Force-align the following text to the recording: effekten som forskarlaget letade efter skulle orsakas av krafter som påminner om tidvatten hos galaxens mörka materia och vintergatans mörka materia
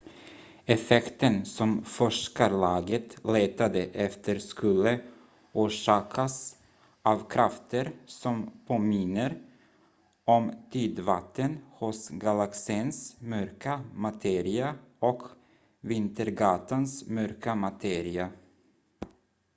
effekten 0.65 1.45
som 1.45 1.85
forskarlaget 1.85 3.25
letade 3.25 3.83
efter 3.85 4.39
skulle 4.39 4.99
orsakas 5.53 6.55
av 7.01 7.29
krafter 7.29 7.91
som 8.05 8.51
påminner 8.67 9.37
om 10.25 10.51
tidvatten 10.71 11.57
hos 11.71 12.09
galaxens 12.09 13.15
mörka 13.21 13.81
materia 13.93 14.75
och 14.99 15.23
vintergatans 15.81 17.07
mörka 17.07 17.55
materia 17.55 18.31